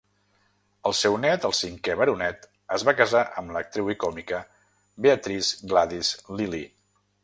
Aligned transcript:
El 0.91 0.95
seu 0.99 1.17
net, 1.25 1.45
el 1.49 1.53
cinquè 1.57 1.97
Baronet, 1.99 2.49
es 2.79 2.87
va 2.89 2.97
casar 3.03 3.23
amb 3.43 3.55
l'actriu 3.57 3.95
i 3.97 3.99
còmica 4.07 4.43
Beatrice 5.07 5.73
Gladys 5.75 6.15
Lillie. 6.39 6.69